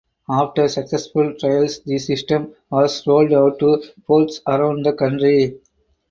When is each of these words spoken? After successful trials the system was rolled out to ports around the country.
After 0.27 0.67
successful 0.67 1.35
trials 1.39 1.81
the 1.83 1.99
system 1.99 2.55
was 2.71 3.05
rolled 3.05 3.33
out 3.33 3.59
to 3.59 3.83
ports 4.07 4.41
around 4.47 4.83
the 4.83 4.93
country. 4.93 5.59